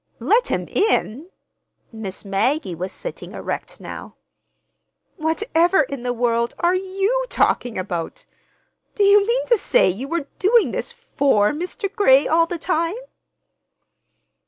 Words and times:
"Let 0.19 0.47
him 0.47 0.65
in!" 0.67 1.29
Miss 1.91 2.25
Maggie 2.25 2.73
was 2.73 2.91
sitting 2.91 3.33
erect 3.33 3.79
now. 3.79 4.15
"Whatever 5.17 5.83
in 5.83 6.01
the 6.01 6.11
world 6.11 6.55
are 6.57 6.73
you 6.73 7.27
talking 7.29 7.77
about? 7.77 8.25
Do 8.95 9.03
you 9.03 9.27
mean 9.27 9.45
to 9.45 9.59
say 9.59 9.87
you 9.87 10.07
were 10.07 10.25
doing 10.39 10.71
this 10.71 10.91
for 10.91 11.51
Mr. 11.51 11.87
Gray, 11.95 12.27
all 12.27 12.47
the 12.47 12.57
time?" 12.57 12.95